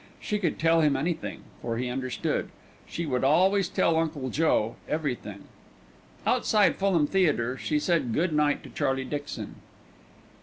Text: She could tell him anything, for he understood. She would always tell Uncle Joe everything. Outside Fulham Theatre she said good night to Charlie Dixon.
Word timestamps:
She 0.19 0.39
could 0.39 0.57
tell 0.57 0.81
him 0.81 0.95
anything, 0.95 1.41
for 1.61 1.77
he 1.77 1.87
understood. 1.87 2.49
She 2.87 3.05
would 3.05 3.23
always 3.23 3.69
tell 3.69 3.97
Uncle 3.97 4.29
Joe 4.29 4.75
everything. 4.89 5.43
Outside 6.25 6.77
Fulham 6.77 7.05
Theatre 7.05 7.55
she 7.55 7.77
said 7.77 8.11
good 8.11 8.33
night 8.33 8.63
to 8.63 8.71
Charlie 8.71 9.05
Dixon. 9.05 9.57